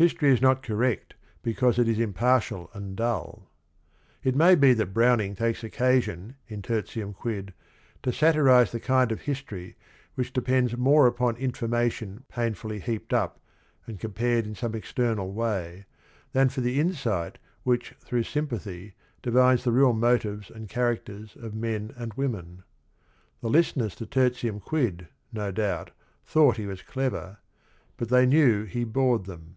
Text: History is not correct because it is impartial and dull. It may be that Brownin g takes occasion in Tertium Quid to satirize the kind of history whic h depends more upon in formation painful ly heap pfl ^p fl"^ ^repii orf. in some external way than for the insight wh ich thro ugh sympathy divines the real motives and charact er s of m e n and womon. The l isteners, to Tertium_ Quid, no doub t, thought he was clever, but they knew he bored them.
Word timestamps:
History 0.00 0.30
is 0.32 0.40
not 0.40 0.62
correct 0.62 1.12
because 1.42 1.78
it 1.78 1.86
is 1.86 1.98
impartial 1.98 2.70
and 2.72 2.96
dull. 2.96 3.50
It 4.24 4.34
may 4.34 4.54
be 4.54 4.72
that 4.72 4.94
Brownin 4.94 5.34
g 5.34 5.38
takes 5.40 5.62
occasion 5.62 6.36
in 6.48 6.62
Tertium 6.62 7.12
Quid 7.12 7.52
to 8.02 8.10
satirize 8.10 8.72
the 8.72 8.80
kind 8.80 9.12
of 9.12 9.20
history 9.20 9.76
whic 10.14 10.28
h 10.28 10.32
depends 10.32 10.74
more 10.74 11.06
upon 11.06 11.36
in 11.36 11.52
formation 11.52 12.24
painful 12.30 12.70
ly 12.70 12.78
heap 12.78 13.10
pfl 13.10 13.16
^p 13.16 13.18
fl"^ 13.18 13.28
^repii 13.98 14.36
orf. 14.38 14.46
in 14.46 14.54
some 14.54 14.74
external 14.74 15.30
way 15.34 15.84
than 16.32 16.48
for 16.48 16.62
the 16.62 16.80
insight 16.80 17.36
wh 17.66 17.74
ich 17.74 17.94
thro 18.00 18.20
ugh 18.20 18.24
sympathy 18.24 18.94
divines 19.20 19.64
the 19.64 19.70
real 19.70 19.92
motives 19.92 20.48
and 20.50 20.70
charact 20.70 21.10
er 21.10 21.24
s 21.24 21.36
of 21.36 21.52
m 21.52 21.64
e 21.66 21.74
n 21.74 21.92
and 21.94 22.16
womon. 22.16 22.62
The 23.42 23.48
l 23.50 23.54
isteners, 23.60 23.96
to 23.96 24.06
Tertium_ 24.06 24.62
Quid, 24.62 25.08
no 25.30 25.52
doub 25.52 25.88
t, 25.88 25.92
thought 26.24 26.56
he 26.56 26.64
was 26.66 26.80
clever, 26.80 27.36
but 27.98 28.08
they 28.08 28.24
knew 28.24 28.64
he 28.64 28.84
bored 28.84 29.26
them. 29.26 29.56